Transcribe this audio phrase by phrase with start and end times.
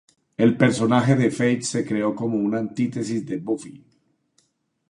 [0.35, 3.83] El personaje de Faith se creó como una antítesis de Buffy.